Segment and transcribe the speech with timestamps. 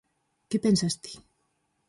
[0.49, 1.13] Que pensas ti?